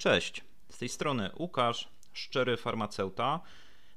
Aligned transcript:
Cześć, 0.00 0.44
z 0.70 0.78
tej 0.78 0.88
strony 0.88 1.30
Łukasz, 1.38 1.88
szczery 2.12 2.56
farmaceuta. 2.56 3.40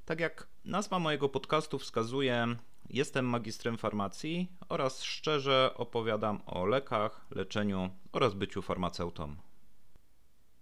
Tak 0.04 0.20
jak 0.20 0.46
nazwa 0.64 0.98
mojego 0.98 1.28
podcastu 1.28 1.78
wskazuje, 1.78 2.56
jestem 2.90 3.26
magistrem 3.26 3.78
farmacji 3.78 4.48
oraz 4.68 5.02
szczerze 5.02 5.70
opowiadam 5.76 6.42
o 6.46 6.66
lekach, 6.66 7.26
leczeniu 7.30 7.90
oraz 8.12 8.34
byciu 8.34 8.62
farmaceutą. 8.62 9.36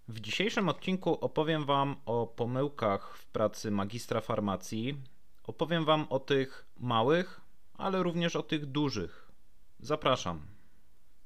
W 0.09 0.21
dzisiejszym 0.21 0.69
odcinku 0.69 1.19
opowiem 1.21 1.65
Wam 1.65 1.97
o 2.07 2.27
pomyłkach 2.27 3.17
w 3.17 3.27
pracy 3.27 3.71
magistra 3.71 4.21
farmacji. 4.21 5.01
Opowiem 5.45 5.85
Wam 5.85 6.07
o 6.11 6.19
tych 6.19 6.67
małych, 6.77 7.41
ale 7.75 8.03
również 8.03 8.37
o 8.37 8.43
tych 8.43 8.67
dużych. 8.67 9.33
Zapraszam. 9.81 10.52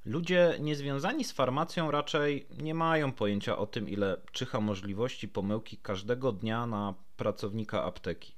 Ludzie 0.07 0.57
niezwiązani 0.61 1.25
z 1.25 1.33
farmacją 1.33 1.91
raczej 1.91 2.47
nie 2.59 2.75
mają 2.75 3.13
pojęcia 3.13 3.59
o 3.59 3.67
tym, 3.67 3.89
ile 3.89 4.21
czyha 4.33 4.61
możliwości 4.61 5.29
pomyłki 5.29 5.77
każdego 5.77 6.33
dnia 6.33 6.67
na 6.67 6.95
pracownika 7.17 7.85
apteki. 7.85 8.35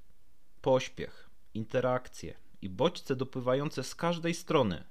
Pośpiech, 0.61 1.31
interakcje 1.55 2.35
i 2.63 2.69
bodźce 2.69 3.17
dopływające 3.17 3.85
z 3.85 3.95
każdej 3.95 4.35
strony. 4.35 4.85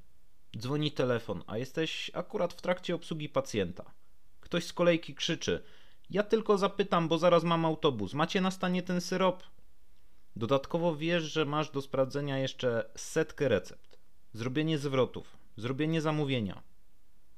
Dzwoni 0.58 0.92
telefon, 0.92 1.44
a 1.48 1.58
jesteś 1.58 2.12
akurat 2.14 2.54
w 2.54 2.62
trakcie 2.62 2.96
obsługi 2.96 3.30
pacjenta. 3.30 3.92
Ktoś 4.42 4.66
z 4.66 4.74
kolejki 4.74 5.16
krzyczy: 5.16 5.64
Ja 6.10 6.24
tylko 6.24 6.58
zapytam, 6.58 7.08
bo 7.08 7.18
zaraz 7.18 7.44
mam 7.44 7.66
autobus. 7.66 8.14
Macie 8.14 8.42
na 8.42 8.52
stanie 8.52 8.84
ten 8.84 9.02
syrop? 9.02 9.44
Dodatkowo 10.36 10.96
wiesz, 10.96 11.24
że 11.24 11.46
masz 11.46 11.72
do 11.72 11.82
sprawdzenia 11.82 12.38
jeszcze 12.38 12.90
setkę 12.96 13.48
recept, 13.48 14.00
zrobienie 14.34 14.78
zwrotów, 14.78 15.38
zrobienie 15.58 16.02
zamówienia. 16.02 16.64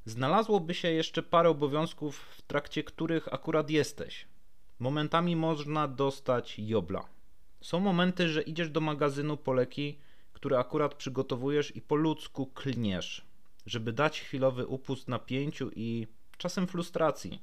Znalazłoby 0.06 0.74
się 0.74 0.92
jeszcze 0.92 1.24
parę 1.24 1.50
obowiązków, 1.50 2.20
w 2.20 2.42
trakcie 2.42 2.84
których 2.84 3.34
akurat 3.34 3.70
jesteś. 3.70 4.28
Momentami 4.80 5.36
można 5.36 5.88
dostać 5.88 6.60
jobla. 6.60 7.06
Są 7.62 7.80
momenty, 7.80 8.30
że 8.30 8.42
idziesz 8.42 8.70
do 8.70 8.82
magazynu 8.82 9.38
po 9.38 9.54
leki, 9.54 10.00
które 10.34 10.60
akurat 10.60 10.96
przygotowujesz 10.96 11.76
i 11.76 11.82
po 11.82 11.96
ludzku 11.96 12.46
klniesz, 12.46 13.26
żeby 13.66 13.94
dać 13.94 14.22
chwilowy 14.22 14.68
upust 14.68 15.08
napięciu 15.08 15.72
i 15.76 16.08
czasem 16.38 16.68
frustracji. 16.68 17.42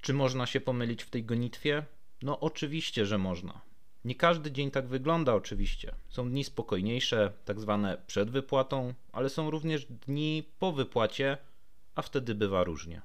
Czy 0.00 0.14
można 0.14 0.46
się 0.46 0.60
pomylić 0.60 1.02
w 1.02 1.10
tej 1.10 1.24
gonitwie? 1.24 1.84
No 2.22 2.40
oczywiście, 2.40 3.06
że 3.06 3.18
można. 3.18 3.60
Nie 4.04 4.14
każdy 4.14 4.52
dzień 4.52 4.70
tak 4.70 4.86
wygląda, 4.86 5.34
oczywiście. 5.34 5.94
Są 6.08 6.30
dni 6.30 6.44
spokojniejsze, 6.44 7.32
tak 7.44 7.60
zwane 7.60 8.02
przed 8.06 8.30
wypłatą, 8.30 8.94
ale 9.12 9.28
są 9.28 9.50
również 9.50 9.86
dni 9.86 10.48
po 10.58 10.72
wypłacie, 10.72 11.38
a 11.94 12.02
wtedy 12.02 12.34
bywa 12.34 12.64
różnie. 12.64 13.02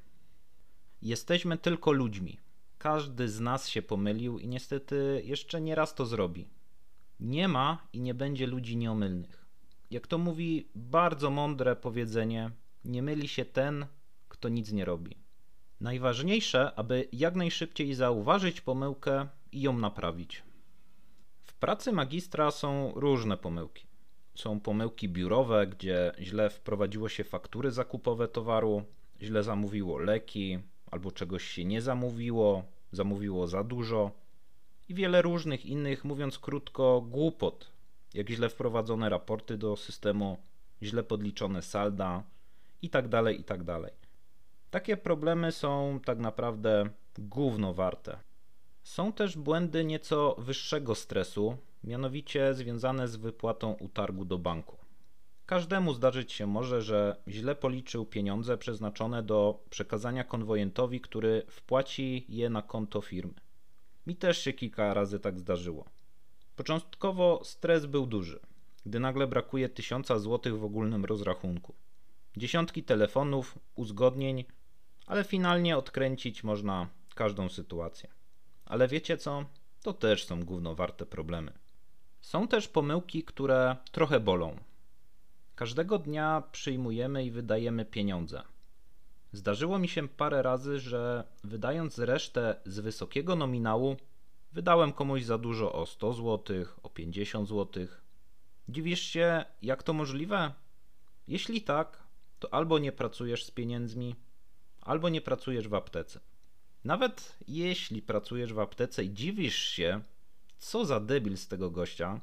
Jesteśmy 1.02 1.58
tylko 1.58 1.92
ludźmi. 1.92 2.38
Każdy 2.78 3.30
z 3.30 3.39
nas 3.39 3.67
się 3.67 3.81
pomylił 3.81 4.39
i 4.39 4.48
niestety 4.48 5.22
jeszcze 5.26 5.62
nie 5.62 5.76
raz 5.76 5.95
to 5.95 6.06
zrobi. 6.06 6.48
Nie 7.20 7.48
ma 7.48 7.88
i 7.94 8.02
nie 8.02 8.14
będzie 8.14 8.48
ludzi 8.48 8.78
nieomylnych. 8.78 9.45
Jak 9.92 10.08
to 10.08 10.17
mówi 10.17 10.70
bardzo 10.76 11.30
mądre 11.30 11.76
powiedzenie, 11.76 12.52
nie 12.86 13.04
myli 13.04 13.28
się 13.28 13.45
ten, 13.45 13.86
kto 14.28 14.50
nic 14.50 14.72
nie 14.72 14.86
robi. 14.86 15.17
Najważniejsze, 15.82 16.72
aby 16.76 17.08
jak 17.11 17.36
najszybciej 17.36 17.94
zauważyć 17.94 18.61
pomyłkę 18.61 19.28
i 19.52 19.61
ją 19.61 19.78
naprawić. 19.78 20.47
Pracy 21.59 21.91
magistra 21.91 22.52
są 22.52 22.91
różne 22.95 23.38
pomyłki. 23.38 23.86
Są 24.36 24.59
pomyłki 24.59 25.09
biurowe, 25.09 25.67
gdzie 25.67 26.11
źle 26.19 26.49
wprowadziło 26.49 27.09
się 27.09 27.23
faktury 27.23 27.72
zakupowe 27.72 28.27
towaru, 28.27 28.83
źle 29.22 29.44
zamówiło 29.44 29.97
leki, 29.97 30.59
albo 30.91 31.11
czegoś 31.11 31.44
się 31.44 31.66
nie 31.66 31.81
zamówiło, 31.81 32.64
zamówiło 32.91 33.47
za 33.47 33.64
dużo 33.64 34.11
i 34.89 34.94
wiele 34.94 35.22
różnych 35.22 35.66
innych, 35.66 36.05
mówiąc 36.05 36.39
krótko, 36.39 37.02
głupot, 37.02 37.71
jak 38.14 38.30
źle 38.30 38.49
wprowadzone 38.49 39.09
raporty 39.09 39.58
do 39.58 39.75
systemu, 39.75 40.37
źle 40.83 41.03
podliczone 41.03 41.61
salda 41.61 42.23
itd. 42.82 43.09
Tak 43.09 43.37
itd. 43.37 43.80
Tak 43.82 43.93
Takie 44.70 44.98
problemy 44.98 45.52
są 45.52 45.99
tak 46.05 46.20
naprawdę 46.20 46.89
gówno 47.17 47.73
warte. 47.73 48.27
Są 48.87 49.14
też 49.14 49.37
błędy 49.37 49.86
nieco 49.86 50.36
wyższego 50.37 50.95
stresu, 50.95 51.58
mianowicie 51.83 52.53
związane 52.53 53.08
z 53.08 53.15
wypłatą 53.15 53.73
utargu 53.73 54.25
do 54.25 54.37
banku. 54.37 54.77
Każdemu 55.45 55.93
zdarzyć 55.93 56.33
się 56.33 56.48
może, 56.48 56.81
że 56.81 57.17
źle 57.27 57.55
policzył 57.55 58.05
pieniądze 58.05 58.58
przeznaczone 58.58 59.23
do 59.23 59.59
przekazania 59.70 60.23
konwojentowi, 60.23 61.02
który 61.02 61.43
wpłaci 61.49 62.26
je 62.30 62.49
na 62.49 62.61
konto 62.61 63.02
firmy. 63.02 63.33
Mi 64.08 64.15
też 64.15 64.37
się 64.37 64.53
kilka 64.53 64.93
razy 64.93 65.20
tak 65.20 65.39
zdarzyło. 65.39 65.86
Początkowo 66.55 67.42
stres 67.43 67.86
był 67.86 68.05
duży, 68.05 68.39
gdy 68.86 68.99
nagle 68.99 69.27
brakuje 69.27 69.70
tysiąca 69.70 70.20
złotych 70.20 70.59
w 70.59 70.64
ogólnym 70.64 71.05
rozrachunku. 71.05 71.73
Dziesiątki 72.37 72.83
telefonów, 72.83 73.59
uzgodnień, 73.76 74.45
ale 75.08 75.23
finalnie 75.23 75.77
odkręcić 75.77 76.43
można 76.43 76.87
każdą 77.15 77.49
sytuację. 77.49 78.17
Ale 78.67 78.88
wiecie 78.88 79.17
co? 79.17 79.45
To 79.83 79.94
też 79.94 80.26
są 80.26 80.44
gówno 80.44 80.76
warte 80.76 81.05
problemy. 81.05 81.54
Są 82.22 82.48
też 82.48 82.67
pomyłki, 82.67 83.23
które 83.23 83.76
trochę 83.92 84.20
bolą. 84.20 84.58
Każdego 85.55 86.00
dnia 86.00 86.44
przyjmujemy 86.52 87.26
i 87.26 87.32
wydajemy 87.32 87.86
pieniądze. 87.86 88.42
Zdarzyło 89.32 89.80
mi 89.80 89.88
się 89.88 90.08
parę 90.08 90.42
razy, 90.42 90.80
że 90.80 91.23
wydając 91.44 92.00
resztę 92.00 92.56
z 92.66 92.80
wysokiego 92.80 93.36
nominału, 93.36 93.98
wydałem 94.52 94.94
komuś 94.94 95.23
za 95.23 95.38
dużo 95.38 95.73
o 95.73 95.86
100 95.86 96.14
zł, 96.14 96.66
o 96.83 96.89
50 96.89 97.50
zł. 97.50 97.88
Dziwisz 98.70 99.02
się, 99.02 99.45
jak 99.61 99.83
to 99.83 99.94
możliwe? 99.94 100.54
Jeśli 101.27 101.61
tak, 101.61 102.04
to 102.39 102.54
albo 102.54 102.80
nie 102.80 102.92
pracujesz 102.92 103.45
z 103.45 103.52
pieniędzmi, 103.52 104.16
albo 104.82 105.10
nie 105.10 105.22
pracujesz 105.22 105.67
w 105.67 105.73
aptece. 105.73 106.20
Nawet 106.87 107.37
jeśli 107.48 108.02
pracujesz 108.02 108.53
w 108.53 108.59
aptece 108.59 109.03
i 109.03 109.14
dziwisz 109.14 109.55
się, 109.58 110.02
co 110.58 110.86
za 110.86 110.99
debil 110.99 111.37
z 111.37 111.48
tego 111.48 111.71
gościa, 111.71 112.20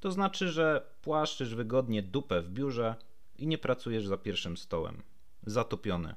to 0.00 0.12
znaczy, 0.12 0.48
że 0.48 0.86
płaszczysz 1.02 1.54
wygodnie 1.54 2.02
dupę 2.02 2.42
w 2.42 2.50
biurze 2.50 2.94
i 3.38 3.46
nie 3.46 3.58
pracujesz 3.58 4.06
za 4.06 4.16
pierwszym 4.16 4.56
stołem. 4.56 5.02
Zatopiony. 5.46 6.14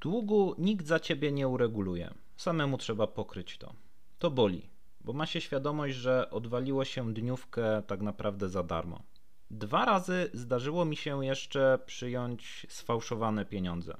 Długu 0.00 0.54
nikt 0.58 0.86
za 0.86 1.00
ciebie 1.00 1.32
nie 1.32 1.48
ureguluje. 1.48 2.14
Samemu 2.36 2.78
trzeba 2.78 3.06
pokryć 3.06 3.58
to. 3.58 3.74
To 4.18 4.30
boli, 4.30 4.68
bo 5.00 5.12
ma 5.12 5.26
się 5.26 5.40
świadomość, 5.40 5.96
że 5.96 6.30
odwaliło 6.30 6.84
się 6.84 7.14
dniówkę 7.14 7.82
tak 7.86 8.02
naprawdę 8.02 8.48
za 8.48 8.62
darmo. 8.62 9.02
Dwa 9.50 9.84
razy 9.84 10.30
zdarzyło 10.34 10.84
mi 10.84 10.96
się 10.96 11.24
jeszcze 11.24 11.78
przyjąć 11.86 12.66
sfałszowane 12.68 13.44
pieniądze. 13.44 13.96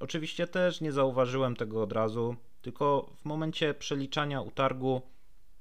Oczywiście 0.00 0.46
też 0.46 0.80
nie 0.80 0.92
zauważyłem 0.92 1.56
tego 1.56 1.82
od 1.82 1.92
razu, 1.92 2.36
tylko 2.62 3.10
w 3.16 3.24
momencie 3.24 3.74
przeliczania 3.74 4.40
utargu 4.40 5.02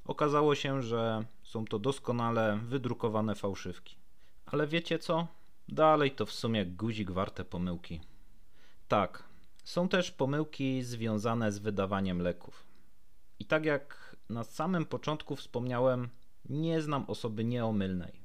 okazało 0.06 0.56
się, 0.56 0.82
że 0.82 1.26
są 1.44 1.66
to 1.66 1.80
doskonale 1.80 2.60
wydrukowane 2.64 3.36
fałszywki. 3.36 3.96
Ale 4.46 4.68
wiecie 4.68 5.00
co? 5.00 5.28
Dalej 5.68 6.12
to 6.12 6.26
w 6.26 6.32
sumie 6.32 6.66
guzik 6.66 7.12
warte 7.12 7.46
pomyłki. 7.46 8.02
Tak, 8.88 9.24
są 9.64 9.90
też 9.90 10.12
pomyłki 10.12 10.84
związane 10.84 11.52
z 11.52 11.60
wydawaniem 11.60 12.22
leków. 12.22 12.66
I 13.40 13.46
tak 13.46 13.66
jak 13.66 14.16
na 14.30 14.44
samym 14.44 14.86
początku 14.86 15.36
wspomniałem, 15.36 16.10
nie 16.50 16.82
znam 16.82 17.06
osoby 17.08 17.44
nieomylnej. 17.44 18.22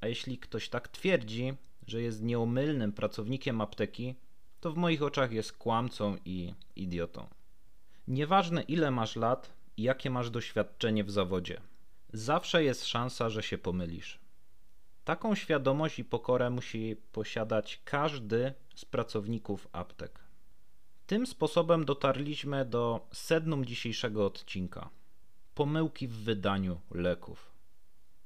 A 0.00 0.06
jeśli 0.06 0.38
ktoś 0.38 0.68
tak 0.68 0.88
twierdzi, 0.88 1.54
że 1.86 2.02
jest 2.02 2.22
nieomylnym 2.22 2.92
pracownikiem 2.92 3.60
apteki, 3.60 4.14
to 4.66 4.72
w 4.72 4.76
moich 4.76 5.02
oczach 5.02 5.32
jest 5.32 5.52
kłamcą 5.52 6.16
i 6.24 6.54
idiotą. 6.76 7.26
Nieważne 8.08 8.62
ile 8.62 8.90
masz 8.90 9.16
lat 9.16 9.52
i 9.76 9.82
jakie 9.82 10.10
masz 10.10 10.30
doświadczenie 10.30 11.04
w 11.04 11.10
zawodzie, 11.10 11.60
zawsze 12.12 12.64
jest 12.64 12.86
szansa, 12.86 13.30
że 13.30 13.42
się 13.42 13.58
pomylisz. 13.58 14.18
Taką 15.04 15.34
świadomość 15.34 15.98
i 15.98 16.04
pokorę 16.04 16.50
musi 16.50 16.96
posiadać 17.12 17.80
każdy 17.84 18.54
z 18.74 18.84
pracowników 18.84 19.68
aptek. 19.72 20.20
Tym 21.06 21.26
sposobem 21.26 21.84
dotarliśmy 21.84 22.64
do 22.64 23.08
sednum 23.12 23.64
dzisiejszego 23.64 24.26
odcinka 24.26 24.90
pomyłki 25.54 26.08
w 26.08 26.16
wydaniu 26.16 26.80
leków. 26.90 27.52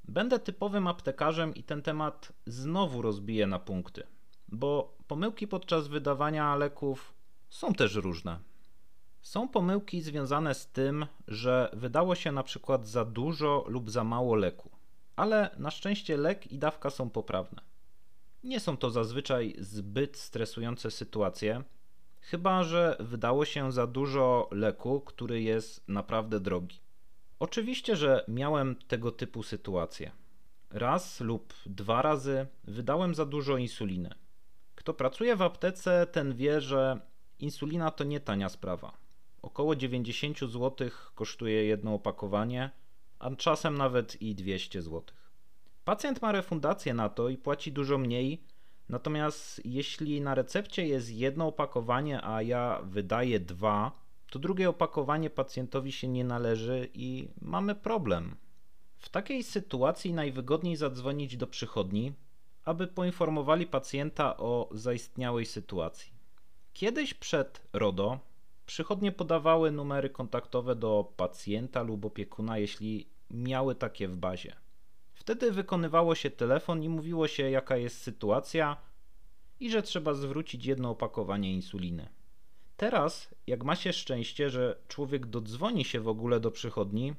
Będę 0.04 0.38
typowym 0.38 0.86
aptekarzem 0.86 1.54
i 1.54 1.62
ten 1.62 1.82
temat 1.82 2.32
znowu 2.46 3.02
rozbiję 3.02 3.46
na 3.46 3.58
punkty, 3.58 4.06
bo 4.52 4.96
pomyłki 5.06 5.48
podczas 5.48 5.88
wydawania 5.88 6.56
leków 6.56 7.14
są 7.48 7.74
też 7.74 7.94
różne. 7.94 8.38
Są 9.22 9.48
pomyłki 9.48 10.02
związane 10.02 10.54
z 10.54 10.66
tym, 10.66 11.06
że 11.28 11.70
wydało 11.72 12.14
się 12.14 12.32
na 12.32 12.42
przykład 12.42 12.86
za 12.88 13.04
dużo 13.04 13.64
lub 13.68 13.90
za 13.90 14.04
mało 14.04 14.34
leku, 14.34 14.70
ale 15.16 15.50
na 15.58 15.70
szczęście 15.70 16.16
lek 16.16 16.52
i 16.52 16.58
dawka 16.58 16.90
są 16.90 17.10
poprawne. 17.10 17.62
Nie 18.44 18.60
są 18.60 18.76
to 18.76 18.90
zazwyczaj 18.90 19.54
zbyt 19.58 20.16
stresujące 20.16 20.90
sytuacje, 20.90 21.64
Chyba, 22.20 22.64
że 22.64 22.96
wydało 23.00 23.44
się 23.44 23.72
za 23.72 23.86
dużo 23.86 24.48
leku, 24.52 25.00
który 25.00 25.42
jest 25.42 25.88
naprawdę 25.88 26.40
drogi. 26.40 26.80
Oczywiście, 27.38 27.96
że 27.96 28.24
miałem 28.28 28.76
tego 28.76 29.12
typu 29.12 29.42
sytuacje. 29.42 30.12
Raz 30.70 31.20
lub 31.20 31.54
dwa 31.66 32.02
razy 32.02 32.46
wydałem 32.64 33.14
za 33.14 33.26
dużo 33.26 33.56
insuliny. 33.56 34.14
Kto 34.90 34.94
pracuje 34.94 35.36
w 35.36 35.42
aptece, 35.42 36.06
ten 36.12 36.34
wie, 36.34 36.60
że 36.60 37.00
insulina 37.38 37.90
to 37.90 38.04
nie 38.04 38.20
tania 38.20 38.48
sprawa. 38.48 38.96
Około 39.42 39.76
90 39.76 40.38
zł 40.38 40.88
kosztuje 41.14 41.64
jedno 41.64 41.94
opakowanie, 41.94 42.70
a 43.18 43.36
czasem 43.36 43.78
nawet 43.78 44.22
i 44.22 44.34
200 44.34 44.82
zł. 44.82 45.02
Pacjent 45.84 46.22
ma 46.22 46.32
refundację 46.32 46.94
na 46.94 47.08
to 47.08 47.28
i 47.28 47.36
płaci 47.36 47.72
dużo 47.72 47.98
mniej, 47.98 48.44
natomiast 48.88 49.60
jeśli 49.64 50.20
na 50.20 50.34
recepcie 50.34 50.86
jest 50.86 51.10
jedno 51.10 51.46
opakowanie, 51.46 52.24
a 52.24 52.42
ja 52.42 52.80
wydaję 52.84 53.40
dwa, 53.40 53.92
to 54.30 54.38
drugie 54.38 54.68
opakowanie 54.68 55.30
pacjentowi 55.30 55.92
się 55.92 56.08
nie 56.08 56.24
należy 56.24 56.88
i 56.94 57.28
mamy 57.40 57.74
problem. 57.74 58.36
W 58.96 59.08
takiej 59.08 59.42
sytuacji 59.42 60.12
najwygodniej 60.12 60.76
zadzwonić 60.76 61.36
do 61.36 61.46
przychodni, 61.46 62.12
aby 62.64 62.86
poinformowali 62.86 63.66
pacjenta 63.66 64.36
o 64.36 64.68
zaistniałej 64.72 65.46
sytuacji. 65.46 66.12
Kiedyś 66.72 67.14
przed 67.14 67.62
RODO 67.72 68.18
przychodnie 68.66 69.12
podawały 69.12 69.70
numery 69.70 70.10
kontaktowe 70.10 70.76
do 70.76 71.12
pacjenta 71.16 71.82
lub 71.82 72.04
opiekuna, 72.04 72.58
jeśli 72.58 73.08
miały 73.30 73.74
takie 73.74 74.08
w 74.08 74.16
bazie. 74.16 74.56
Wtedy 75.14 75.52
wykonywało 75.52 76.14
się 76.14 76.30
telefon 76.30 76.82
i 76.82 76.88
mówiło 76.88 77.28
się, 77.28 77.50
jaka 77.50 77.76
jest 77.76 78.02
sytuacja 78.02 78.76
i 79.60 79.70
że 79.70 79.82
trzeba 79.82 80.14
zwrócić 80.14 80.66
jedno 80.66 80.90
opakowanie 80.90 81.52
insuliny. 81.52 82.08
Teraz, 82.76 83.34
jak 83.46 83.64
ma 83.64 83.76
się 83.76 83.92
szczęście, 83.92 84.50
że 84.50 84.78
człowiek 84.88 85.26
dodzwoni 85.26 85.84
się 85.84 86.00
w 86.00 86.08
ogóle 86.08 86.40
do 86.40 86.50
przychodni, 86.50 87.14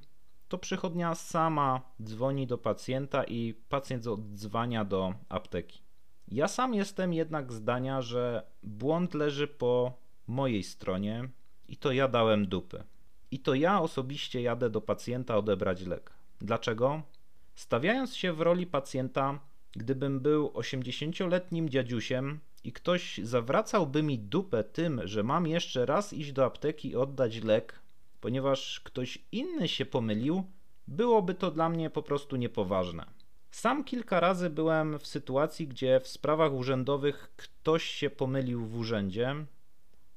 to 0.51 0.57
przychodnia 0.57 1.15
sama 1.15 1.81
dzwoni 2.03 2.47
do 2.47 2.57
pacjenta 2.57 3.23
i 3.23 3.53
pacjent 3.69 4.07
odzwania 4.07 4.85
do 4.85 5.13
apteki. 5.29 5.81
Ja 6.27 6.47
sam 6.47 6.73
jestem 6.73 7.13
jednak 7.13 7.53
zdania, 7.53 8.01
że 8.01 8.43
błąd 8.63 9.13
leży 9.13 9.47
po 9.47 9.93
mojej 10.27 10.63
stronie 10.63 11.29
i 11.67 11.77
to 11.77 11.91
ja 11.91 12.07
dałem 12.07 12.47
dupy. 12.47 12.83
I 13.31 13.39
to 13.39 13.53
ja 13.53 13.81
osobiście 13.81 14.41
jadę 14.41 14.69
do 14.69 14.81
pacjenta 14.81 15.37
odebrać 15.37 15.85
lek. 15.85 16.13
Dlaczego? 16.41 17.01
Stawiając 17.55 18.15
się 18.15 18.33
w 18.33 18.41
roli 18.41 18.67
pacjenta, 18.67 19.39
gdybym 19.71 20.19
był 20.19 20.47
80-letnim 20.47 21.69
dziadziusiem 21.69 22.39
i 22.63 22.71
ktoś 22.71 23.17
zawracałby 23.23 24.03
mi 24.03 24.19
dupę 24.19 24.63
tym, 24.63 25.01
że 25.03 25.23
mam 25.23 25.47
jeszcze 25.47 25.85
raz 25.85 26.13
iść 26.13 26.31
do 26.31 26.45
apteki 26.45 26.89
i 26.89 26.95
oddać 26.95 27.43
lek, 27.43 27.80
ponieważ 28.21 28.79
ktoś 28.79 29.19
inny 29.31 29.67
się 29.67 29.85
pomylił, 29.85 30.43
byłoby 30.87 31.33
to 31.33 31.51
dla 31.51 31.69
mnie 31.69 31.89
po 31.89 32.03
prostu 32.03 32.35
niepoważne. 32.35 33.05
Sam 33.51 33.83
kilka 33.83 34.19
razy 34.19 34.49
byłem 34.49 34.99
w 34.99 35.07
sytuacji, 35.07 35.67
gdzie 35.67 35.99
w 35.99 36.07
sprawach 36.07 36.53
urzędowych 36.53 37.33
ktoś 37.35 37.83
się 37.83 38.09
pomylił 38.09 38.65
w 38.65 38.77
urzędzie, 38.77 39.35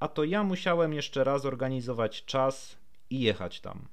a 0.01 0.09
to 0.09 0.25
ja 0.25 0.43
musiałem 0.43 0.93
jeszcze 0.93 1.25
raz 1.25 1.45
organizować 1.45 2.25
czas 2.25 2.79
i 3.11 3.21
jechać 3.21 3.61
tam. 3.61 3.89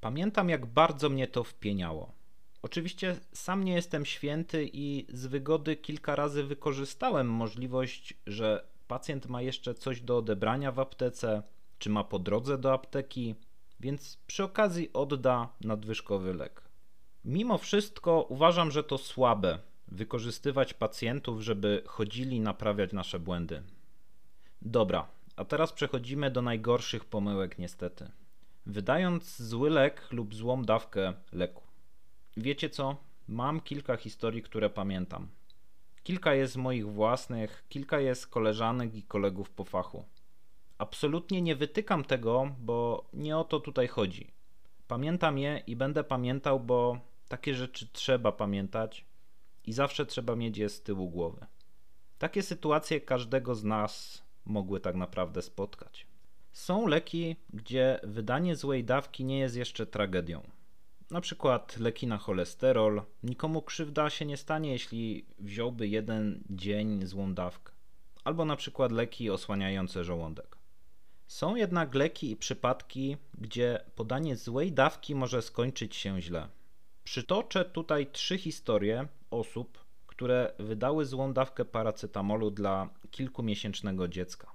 Pamiętam, 0.00 0.48
jak 0.48 0.66
bardzo 0.66 1.08
mnie 1.08 1.28
to 1.28 1.44
wpieniało. 1.44 2.12
Oczywiście 2.62 3.16
sam 3.32 3.64
nie 3.64 3.72
jestem 3.72 4.06
święty 4.06 4.70
i 4.72 5.06
z 5.08 5.26
wygody 5.26 5.76
kilka 5.76 6.16
razy 6.16 6.44
wykorzystałem 6.44 7.30
możliwość, 7.30 8.14
że 8.26 8.66
pacjent 8.88 9.26
ma 9.26 9.42
jeszcze 9.42 9.74
coś 9.74 10.00
do 10.00 10.16
odebrania 10.16 10.72
w 10.72 10.78
aptece, 10.78 11.42
czy 11.82 11.90
ma 11.90 12.04
po 12.04 12.18
drodze 12.18 12.58
do 12.58 12.72
apteki, 12.72 13.34
więc 13.80 14.18
przy 14.26 14.44
okazji 14.44 14.92
odda 14.92 15.48
nadwyżkowy 15.60 16.34
lek. 16.34 16.62
Mimo 17.24 17.58
wszystko 17.58 18.26
uważam, 18.28 18.70
że 18.70 18.84
to 18.84 18.98
słabe 18.98 19.58
wykorzystywać 19.88 20.74
pacjentów, 20.74 21.40
żeby 21.40 21.82
chodzili 21.86 22.40
naprawiać 22.40 22.92
nasze 22.92 23.18
błędy. 23.18 23.62
Dobra, 24.62 25.08
a 25.36 25.44
teraz 25.44 25.72
przechodzimy 25.72 26.30
do 26.30 26.42
najgorszych 26.42 27.04
pomyłek, 27.04 27.58
niestety. 27.58 28.10
Wydając 28.66 29.42
zły 29.42 29.70
lek 29.70 30.12
lub 30.12 30.34
złą 30.34 30.64
dawkę 30.64 31.12
leku. 31.32 31.62
Wiecie 32.36 32.70
co? 32.70 32.96
Mam 33.28 33.60
kilka 33.60 33.96
historii, 33.96 34.42
które 34.42 34.70
pamiętam. 34.70 35.28
Kilka 36.02 36.34
jest 36.34 36.56
moich 36.56 36.92
własnych, 36.92 37.64
kilka 37.68 38.00
jest 38.00 38.26
koleżanek 38.26 38.94
i 38.94 39.02
kolegów 39.02 39.50
po 39.50 39.64
fachu. 39.64 40.04
Absolutnie 40.78 41.42
nie 41.42 41.56
wytykam 41.56 42.04
tego, 42.04 42.56
bo 42.58 43.04
nie 43.12 43.36
o 43.36 43.44
to 43.44 43.60
tutaj 43.60 43.88
chodzi. 43.88 44.30
Pamiętam 44.88 45.38
je 45.38 45.62
i 45.66 45.76
będę 45.76 46.04
pamiętał, 46.04 46.60
bo 46.60 46.98
takie 47.28 47.54
rzeczy 47.54 47.88
trzeba 47.92 48.32
pamiętać 48.32 49.04
i 49.64 49.72
zawsze 49.72 50.06
trzeba 50.06 50.36
mieć 50.36 50.58
je 50.58 50.68
z 50.68 50.82
tyłu 50.82 51.10
głowy. 51.10 51.46
Takie 52.18 52.42
sytuacje 52.42 53.00
każdego 53.00 53.54
z 53.54 53.64
nas 53.64 54.22
mogły 54.44 54.80
tak 54.80 54.96
naprawdę 54.96 55.42
spotkać. 55.42 56.06
Są 56.52 56.86
leki, 56.86 57.36
gdzie 57.52 58.00
wydanie 58.02 58.56
złej 58.56 58.84
dawki 58.84 59.24
nie 59.24 59.38
jest 59.38 59.56
jeszcze 59.56 59.86
tragedią. 59.86 60.42
Na 61.10 61.20
przykład 61.20 61.76
leki 61.76 62.06
na 62.06 62.18
cholesterol. 62.18 63.02
Nikomu 63.22 63.62
krzywda 63.62 64.10
się 64.10 64.24
nie 64.24 64.36
stanie, 64.36 64.72
jeśli 64.72 65.26
wziąłby 65.38 65.88
jeden 65.88 66.44
dzień 66.50 67.06
złą 67.06 67.34
dawkę. 67.34 67.72
Albo 68.24 68.44
na 68.44 68.56
przykład 68.56 68.92
leki 68.92 69.30
osłaniające 69.30 70.04
żołądek. 70.04 70.61
Są 71.32 71.56
jednak 71.56 71.94
leki 71.94 72.30
i 72.30 72.36
przypadki, 72.36 73.16
gdzie 73.38 73.80
podanie 73.96 74.36
złej 74.36 74.72
dawki 74.72 75.14
może 75.14 75.42
skończyć 75.42 75.96
się 75.96 76.20
źle. 76.20 76.48
Przytoczę 77.04 77.64
tutaj 77.64 78.06
trzy 78.06 78.38
historie 78.38 79.08
osób, 79.30 79.84
które 80.06 80.52
wydały 80.58 81.04
złą 81.04 81.32
dawkę 81.32 81.64
paracetamolu 81.64 82.50
dla 82.50 82.88
kilkumiesięcznego 83.10 84.08
dziecka. 84.08 84.52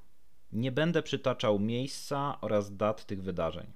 Nie 0.52 0.72
będę 0.72 1.04
przytaczał 1.04 1.60
miejsca 1.60 2.38
oraz 2.42 2.78
dat 2.78 3.06
tych 3.06 3.24
wydarzeń. 3.24 3.72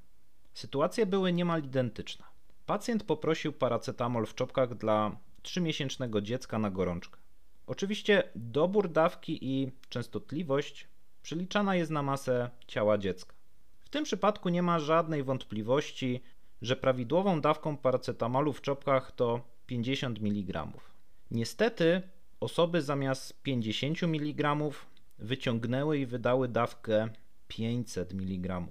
Sytuacje 0.53 1.05
były 1.05 1.33
niemal 1.33 1.63
identyczne. 1.63 2.25
Pacjent 2.65 3.03
poprosił 3.03 3.53
paracetamol 3.53 4.25
w 4.25 4.35
czopkach 4.35 4.75
dla 4.75 5.17
trzymiesięcznego 5.41 6.21
dziecka 6.21 6.59
na 6.59 6.71
gorączkę. 6.71 7.19
Oczywiście 7.67 8.23
dobór 8.35 8.89
dawki 8.91 9.39
i 9.41 9.71
częstotliwość 9.89 10.90
przeliczana 11.23 11.75
jest 11.75 11.91
na 11.91 12.01
masę 12.01 12.49
ciała 12.67 12.97
dziecka. 12.97 13.35
W 13.79 13.89
tym 13.89 14.03
przypadku 14.03 14.49
nie 14.49 14.63
ma 14.63 14.79
żadnej 14.79 15.23
wątpliwości, 15.23 16.21
że 16.61 16.75
prawidłową 16.75 17.41
dawką 17.41 17.77
paracetamolu 17.77 18.53
w 18.53 18.61
czopkach 18.61 19.11
to 19.11 19.41
50 19.65 20.19
mg. 20.19 20.67
Niestety 21.31 22.01
osoby 22.39 22.81
zamiast 22.81 23.41
50 23.41 24.03
mg 24.03 24.55
wyciągnęły 25.19 25.97
i 25.97 26.05
wydały 26.05 26.47
dawkę 26.47 27.09
500 27.47 28.13
mg, 28.13 28.67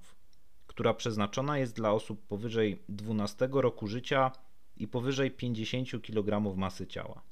która 0.66 0.94
przeznaczona 0.94 1.58
jest 1.58 1.76
dla 1.76 1.92
osób 1.92 2.26
powyżej 2.26 2.82
12 2.88 3.48
roku 3.52 3.86
życia 3.86 4.32
i 4.76 4.88
powyżej 4.88 5.30
50 5.30 6.02
kg 6.02 6.56
masy 6.56 6.86
ciała. 6.86 7.22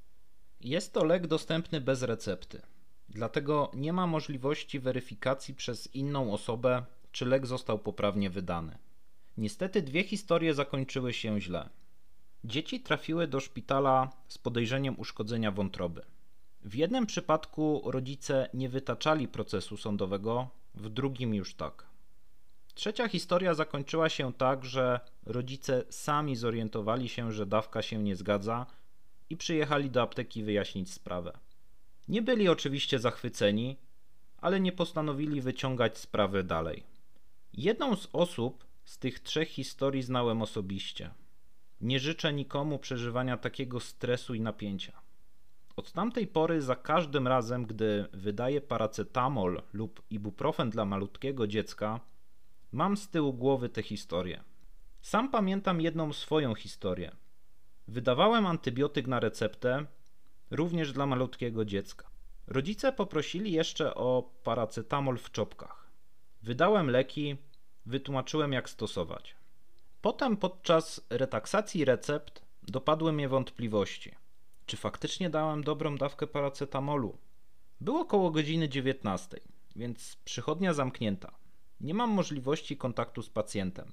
Jest 0.61 0.93
to 0.93 1.05
lek 1.05 1.27
dostępny 1.27 1.81
bez 1.81 2.03
recepty, 2.03 2.63
dlatego 3.09 3.71
nie 3.75 3.93
ma 3.93 4.07
możliwości 4.07 4.81
weryfikacji 4.81 5.55
przez 5.55 5.95
inną 5.95 6.33
osobę, 6.33 6.85
czy 7.13 7.27
lek 7.27 7.47
został 7.47 7.79
poprawnie 7.79 8.31
wydany. 8.31 8.79
Niestety 9.37 9.83
dwie 9.83 10.05
historie 10.05 10.55
zakończyły 10.55 11.13
się 11.13 11.41
źle. 11.41 11.69
Dzieci 12.45 12.81
trafiły 12.81 13.27
do 13.27 13.41
szpitala 13.41 14.13
z 14.29 14.39
podejrzeniem 14.39 14.99
uszkodzenia 14.99 15.51
wątroby. 15.51 16.03
W 16.65 16.75
jednym 16.75 17.07
przypadku 17.07 17.83
rodzice 17.85 18.49
nie 18.55 18.69
wytaczali 18.69 19.29
procesu 19.29 19.77
sądowego, 19.77 20.49
w 20.75 20.89
drugim 20.89 21.35
już 21.35 21.55
tak. 21.55 21.87
Trzecia 22.75 23.09
historia 23.09 23.55
zakończyła 23.55 24.09
się 24.09 24.33
tak, 24.33 24.65
że 24.65 25.01
rodzice 25.27 25.85
sami 25.91 26.37
zorientowali 26.37 27.09
się, 27.09 27.33
że 27.33 27.47
dawka 27.47 27.83
się 27.83 28.03
nie 28.03 28.17
zgadza 28.17 28.67
i 29.31 29.37
przyjechali 29.37 29.91
do 29.91 30.03
apteki 30.03 30.43
wyjaśnić 30.43 30.93
sprawę. 30.93 31.39
Nie 32.09 32.23
byli 32.23 32.49
oczywiście 32.49 32.99
zachwyceni, 32.99 33.77
ale 34.39 34.61
nie 34.61 34.73
postanowili 34.73 35.41
wyciągać 35.41 35.99
sprawy 35.99 36.45
dalej. 36.45 36.83
Jedną 37.53 37.97
z 37.97 38.09
osób 38.13 38.65
z 38.85 38.99
tych 38.99 39.21
trzech 39.21 39.49
historii 39.49 40.03
znałem 40.03 40.43
osobiście. 40.43 41.11
Nie 41.81 42.01
życzę 42.01 42.33
nikomu 42.33 42.79
przeżywania 42.79 43.37
takiego 43.37 43.81
stresu 43.81 44.35
i 44.35 44.41
napięcia. 44.41 44.93
Od 45.77 45.93
tamtej 45.93 46.27
pory 46.27 46.63
za 46.63 46.77
każdym 46.77 47.29
razem, 47.29 47.67
gdy 47.67 48.07
wydaję 48.13 48.61
paracetamol 48.61 49.63
lub 49.73 50.03
ibuprofen 50.11 50.71
dla 50.71 50.85
malutkiego 50.85 51.47
dziecka, 51.47 52.01
mam 52.73 52.97
z 52.97 53.09
tyłu 53.09 53.33
głowy 53.33 53.69
tę 53.69 53.83
historię. 53.83 54.45
Sam 55.03 55.31
pamiętam 55.31 55.81
jedną 55.81 56.13
swoją 56.13 56.55
historię. 56.55 57.17
Wydawałem 57.89 58.47
antybiotyk 58.47 59.07
na 59.07 59.21
receptę, 59.21 59.87
również 60.51 60.93
dla 60.93 61.07
malutkiego 61.07 61.65
dziecka. 61.65 62.11
Rodzice 62.47 62.93
poprosili 62.93 63.53
jeszcze 63.53 63.95
o 63.95 64.31
paracetamol 64.45 65.19
w 65.19 65.31
czopkach. 65.31 65.91
Wydałem 66.43 66.91
leki, 66.91 67.37
wytłumaczyłem 67.87 68.53
jak 68.53 68.71
stosować. 68.71 69.37
Potem 70.03 70.37
podczas 70.37 71.01
retaksacji 71.11 71.85
recept 71.85 72.43
dopadły 72.63 73.13
mnie 73.13 73.29
wątpliwości. 73.29 74.15
Czy 74.67 74.77
faktycznie 74.77 75.31
dałem 75.31 75.65
dobrą 75.65 75.97
dawkę 75.97 76.27
paracetamolu? 76.27 77.19
Było 77.81 78.01
około 78.01 78.31
godziny 78.31 78.69
19, 78.69 79.41
więc 79.77 80.17
przychodnia 80.25 80.75
zamknięta. 80.75 81.33
Nie 81.81 81.95
mam 81.95 82.11
możliwości 82.11 82.77
kontaktu 82.77 83.23
z 83.23 83.31
pacjentem. 83.31 83.93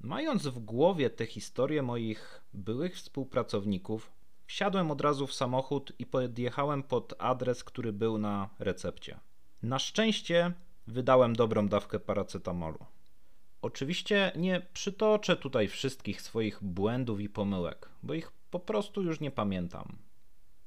Mając 0.00 0.46
w 0.46 0.58
głowie 0.58 1.10
tę 1.10 1.26
historię 1.26 1.82
moich 1.82 2.40
byłych 2.54 2.96
współpracowników, 2.96 4.12
wsiadłem 4.46 4.90
od 4.90 5.00
razu 5.00 5.26
w 5.26 5.34
samochód 5.34 5.92
i 5.98 6.06
podjechałem 6.06 6.82
pod 6.82 7.14
adres, 7.18 7.64
który 7.64 7.92
był 7.92 8.18
na 8.18 8.48
recepcie. 8.58 9.20
Na 9.62 9.78
szczęście 9.78 10.52
wydałem 10.86 11.36
dobrą 11.36 11.68
dawkę 11.68 12.00
paracetamolu. 12.00 12.78
Oczywiście 13.62 14.32
nie 14.36 14.66
przytoczę 14.72 15.36
tutaj 15.36 15.68
wszystkich 15.68 16.22
swoich 16.22 16.58
błędów 16.62 17.20
i 17.20 17.28
pomyłek, 17.28 17.88
bo 18.02 18.14
ich 18.14 18.32
po 18.50 18.60
prostu 18.60 19.02
już 19.02 19.20
nie 19.20 19.30
pamiętam. 19.30 19.96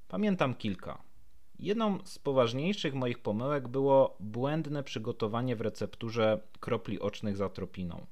Pamiętam 0.07 0.55
kilka. 0.55 1.01
Jedną 1.59 1.99
z 2.05 2.19
poważniejszych 2.19 2.93
moich 2.93 3.19
pomyłek 3.19 3.67
było 3.67 4.17
błędne 4.19 4.83
przygotowanie 4.83 5.55
w 5.55 5.61
recepturze 5.61 6.39
kropli 6.59 6.99
ocznych 6.99 7.37
z 7.37 7.41
atropiną. 7.41 8.05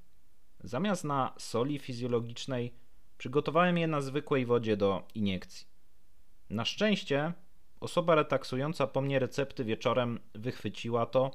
Zamiast 0.64 1.04
na 1.04 1.34
soli 1.38 1.80
fizjologicznej 1.80 2.74
przygotowałem 3.18 3.78
je 3.78 3.88
na 3.88 4.02
zwykłej 4.02 4.46
wodzie 4.46 4.78
do 4.78 5.04
iniekcji. 5.16 5.68
Na 6.50 6.66
szczęście 6.66 7.34
osoba 7.80 8.16
retaksująca 8.16 8.88
po 8.88 9.02
mnie 9.02 9.20
recepty 9.20 9.64
wieczorem 9.64 10.20
wychwyciła 10.34 11.06
to, 11.06 11.32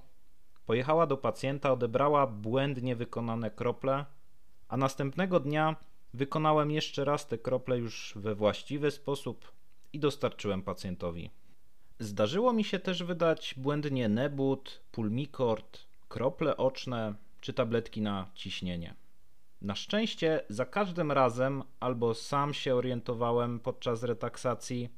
pojechała 0.67 1.07
do 1.07 1.17
pacjenta, 1.17 1.73
odebrała 1.73 2.27
błędnie 2.27 2.97
wykonane 2.97 3.51
krople, 3.51 4.05
a 4.69 4.77
następnego 4.77 5.41
dnia 5.41 5.77
wykonałem 6.15 6.71
jeszcze 6.71 7.05
raz 7.05 7.27
te 7.27 7.39
krople 7.39 7.79
już 7.79 8.13
we 8.17 8.35
właściwy 8.35 8.91
sposób 8.91 9.53
i 9.93 9.99
dostarczyłem 9.99 10.63
pacjentowi. 10.63 11.31
Zdarzyło 11.99 12.53
mi 12.53 12.65
się 12.65 12.79
też 12.79 13.03
wydać 13.03 13.55
błędnie 13.57 14.09
Nebut, 14.09 14.83
Pulmicort, 14.93 15.79
krople 16.09 16.57
oczne 16.57 17.15
czy 17.41 17.53
tabletki 17.53 18.01
na 18.01 18.31
ciśnienie. 18.35 18.95
Na 19.63 19.75
szczęście 19.75 20.41
za 20.49 20.67
każdym 20.67 21.13
razem 21.13 21.63
albo 21.81 22.15
sam 22.15 22.55
się 22.55 22.75
orientowałem 22.75 23.61
podczas 23.61 24.03
retaksacji, 24.03 24.89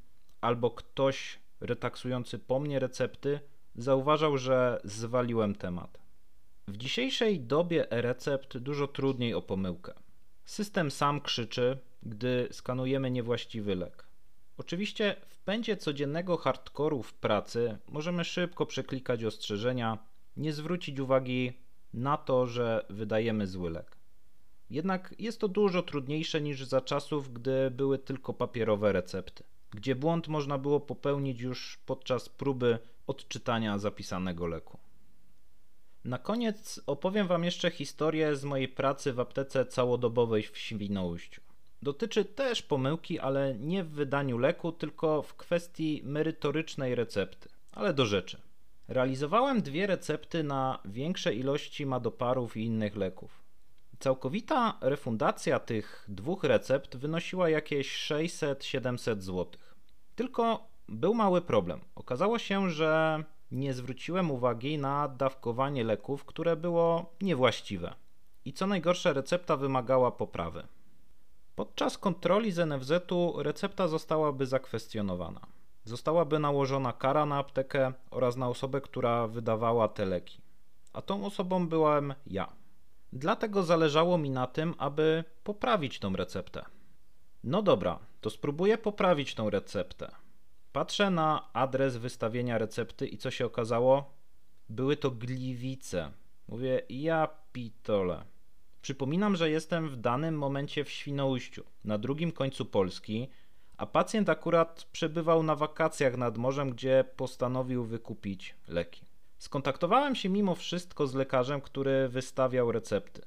albo 0.41 0.71
ktoś 0.71 1.39
retaksujący 1.61 2.39
po 2.39 2.59
mnie 2.59 2.79
recepty 2.79 3.39
zauważał, 3.75 4.37
że 4.37 4.81
zwaliłem 4.83 5.55
temat. 5.55 5.99
W 6.67 6.77
dzisiejszej 6.77 7.39
dobie 7.39 7.91
e-recept 7.91 8.57
dużo 8.57 8.87
trudniej 8.87 9.33
o 9.33 9.41
pomyłkę. 9.41 9.93
System 10.45 10.91
sam 10.91 11.21
krzyczy, 11.21 11.77
gdy 12.03 12.47
skanujemy 12.51 13.11
niewłaściwy 13.11 13.75
lek. 13.75 14.07
Oczywiście 14.57 15.15
w 15.27 15.39
pędzie 15.39 15.77
codziennego 15.77 16.37
hardkoru 16.37 17.03
w 17.03 17.13
pracy 17.13 17.77
możemy 17.87 18.23
szybko 18.23 18.65
przeklikać 18.65 19.23
ostrzeżenia, 19.23 19.97
nie 20.37 20.53
zwrócić 20.53 20.99
uwagi 20.99 21.53
na 21.93 22.17
to, 22.17 22.47
że 22.47 22.85
wydajemy 22.89 23.47
zły 23.47 23.69
lek. 23.69 24.02
Jednak 24.73 25.15
jest 25.19 25.39
to 25.39 25.47
dużo 25.47 25.83
trudniejsze 25.83 26.41
niż 26.41 26.63
za 26.63 26.81
czasów, 26.81 27.33
gdy 27.33 27.71
były 27.71 27.97
tylko 27.97 28.33
papierowe 28.33 28.91
recepty, 28.91 29.43
gdzie 29.71 29.95
błąd 29.95 30.27
można 30.27 30.57
było 30.57 30.79
popełnić 30.79 31.41
już 31.41 31.79
podczas 31.85 32.29
próby 32.29 32.79
odczytania 33.07 33.77
zapisanego 33.77 34.47
leku. 34.47 34.77
Na 36.05 36.17
koniec 36.17 36.81
opowiem 36.87 37.27
Wam 37.27 37.43
jeszcze 37.43 37.71
historię 37.71 38.35
z 38.35 38.43
mojej 38.43 38.67
pracy 38.67 39.13
w 39.13 39.19
aptece 39.19 39.65
całodobowej 39.65 40.43
w 40.43 40.57
Świnoujściu. 40.57 41.41
Dotyczy 41.81 42.25
też 42.25 42.61
pomyłki, 42.61 43.19
ale 43.19 43.55
nie 43.55 43.83
w 43.83 43.89
wydaniu 43.89 44.37
leku, 44.37 44.71
tylko 44.71 45.21
w 45.21 45.35
kwestii 45.35 46.01
merytorycznej 46.03 46.95
recepty. 46.95 47.49
Ale 47.71 47.93
do 47.93 48.05
rzeczy. 48.05 48.41
Realizowałem 48.87 49.61
dwie 49.61 49.87
recepty 49.87 50.43
na 50.43 50.79
większe 50.85 51.33
ilości 51.33 51.85
madoparów 51.85 52.57
i 52.57 52.65
innych 52.65 52.95
leków. 52.95 53.42
Całkowita 54.03 54.77
refundacja 54.81 55.59
tych 55.59 56.05
dwóch 56.07 56.43
recept 56.43 56.97
wynosiła 56.97 57.49
jakieś 57.49 58.11
600-700 58.11 59.21
zł. 59.21 59.47
Tylko 60.15 60.67
był 60.89 61.13
mały 61.13 61.41
problem. 61.41 61.79
Okazało 61.95 62.39
się, 62.39 62.69
że 62.69 63.23
nie 63.51 63.73
zwróciłem 63.73 64.31
uwagi 64.31 64.77
na 64.77 65.07
dawkowanie 65.07 65.83
leków, 65.83 66.25
które 66.25 66.55
było 66.55 67.13
niewłaściwe. 67.21 67.93
I 68.45 68.53
co 68.53 68.67
najgorsze, 68.67 69.13
recepta 69.13 69.57
wymagała 69.57 70.11
poprawy. 70.11 70.67
Podczas 71.55 71.97
kontroli 71.97 72.51
z 72.51 72.67
NFZ-u 72.67 73.43
recepta 73.43 73.87
zostałaby 73.87 74.45
zakwestionowana. 74.45 75.41
Zostałaby 75.85 76.39
nałożona 76.39 76.93
kara 76.93 77.25
na 77.25 77.37
aptekę 77.37 77.93
oraz 78.11 78.35
na 78.35 78.49
osobę, 78.49 78.81
która 78.81 79.27
wydawała 79.27 79.87
te 79.87 80.05
leki. 80.05 80.41
A 80.93 81.01
tą 81.01 81.25
osobą 81.25 81.67
byłem 81.67 82.13
ja. 82.27 82.62
Dlatego 83.15 83.63
zależało 83.63 84.17
mi 84.17 84.29
na 84.29 84.47
tym, 84.47 84.73
aby 84.77 85.23
poprawić 85.43 85.99
tą 85.99 86.15
receptę. 86.15 86.65
No 87.43 87.61
dobra, 87.61 87.99
to 88.21 88.29
spróbuję 88.29 88.77
poprawić 88.77 89.35
tą 89.35 89.49
receptę. 89.49 90.11
Patrzę 90.71 91.09
na 91.09 91.53
adres 91.53 91.97
wystawienia 91.97 92.57
recepty 92.57 93.07
i 93.07 93.17
co 93.17 93.31
się 93.31 93.45
okazało? 93.45 94.13
Były 94.69 94.97
to 94.97 95.11
gliwice. 95.11 96.11
Mówię, 96.47 96.81
ja 96.89 97.27
pitole. 97.51 98.25
Przypominam, 98.81 99.35
że 99.35 99.49
jestem 99.49 99.89
w 99.89 99.97
danym 99.97 100.37
momencie 100.37 100.83
w 100.83 100.89
Świnoujściu, 100.89 101.63
na 101.83 101.97
drugim 101.97 102.31
końcu 102.31 102.65
Polski, 102.65 103.27
a 103.77 103.85
pacjent 103.85 104.29
akurat 104.29 104.87
przebywał 104.91 105.43
na 105.43 105.55
wakacjach 105.55 106.17
nad 106.17 106.37
morzem, 106.37 106.69
gdzie 106.69 107.05
postanowił 107.15 107.83
wykupić 107.83 108.55
leki. 108.67 109.12
Skontaktowałem 109.43 110.15
się 110.15 110.29
mimo 110.29 110.55
wszystko 110.55 111.07
z 111.07 111.13
lekarzem, 111.13 111.61
który 111.61 112.07
wystawiał 112.09 112.71
recepty. 112.71 113.21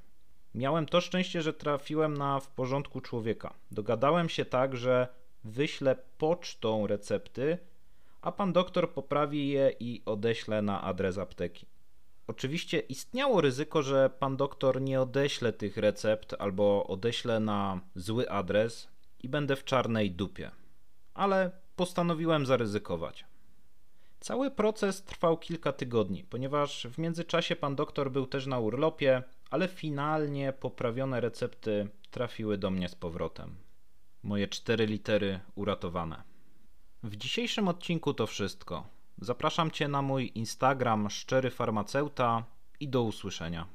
Miałem 0.55 0.87
to 0.87 1.01
szczęście, 1.01 1.43
że 1.43 1.53
trafiłem 1.53 2.17
na 2.17 2.41
w 2.41 2.49
porządku 2.49 3.01
człowieka. 3.01 3.55
Dogadałem 3.71 4.29
się 4.29 4.45
tak, 4.45 4.77
że 4.77 5.09
wyślę 5.45 5.97
pocztą 6.19 6.87
recepty, 6.87 7.59
a 8.21 8.33
pan 8.33 8.53
doktor 8.53 8.93
poprawi 8.93 9.49
je 9.49 9.73
i 9.81 10.03
odeślę 10.07 10.63
na 10.63 10.83
adres 10.83 11.19
apteki. 11.19 11.67
Oczywiście 12.27 12.79
istniało 12.79 13.41
ryzyko, 13.41 13.83
że 13.83 14.11
pan 14.19 14.37
doktor 14.37 14.81
nie 14.81 15.01
odeśle 15.01 15.53
tych 15.53 15.77
recept 15.77 16.35
albo 16.39 16.87
odeśle 16.87 17.41
na 17.41 17.81
zły 17.95 18.31
adres 18.31 18.89
i 19.23 19.29
będę 19.29 19.57
w 19.57 19.65
czarnej 19.65 20.11
dupie. 20.11 20.51
Ale 21.15 21.51
postanowiłem 21.77 22.47
zaryzykować. 22.47 23.25
Cały 24.21 24.51
proces 24.51 25.05
trwał 25.05 25.39
kilka 25.39 25.73
tygodni, 25.73 26.25
ponieważ 26.25 26.87
w 26.87 26.99
międzyczasie 26.99 27.57
pan 27.57 27.77
doktor 27.77 28.11
był 28.11 28.27
też 28.27 28.47
na 28.47 28.59
urlopie, 28.59 29.23
ale 29.51 29.69
finalnie 29.69 30.53
poprawione 30.53 31.21
recepty 31.21 31.89
trafiły 32.11 32.59
do 32.59 32.71
mnie 32.71 32.89
z 32.89 32.95
powrotem. 32.95 33.57
Moje 34.23 34.49
cztery 34.49 34.87
litery 34.87 35.41
uratowane. 35.55 36.23
W 37.03 37.17
dzisiejszym 37.17 37.69
odcinku 37.69 38.15
to 38.15 38.27
wszystko. 38.27 38.87
Zapraszam 39.19 39.71
Cię 39.71 39.89
na 39.89 40.03
mój 40.03 40.33
Instagram 40.35 41.11
Szczery 41.11 41.51
Farmaceuta 41.51 42.45
i 42.81 42.89
do 42.89 43.03
usłyszenia. 43.03 43.67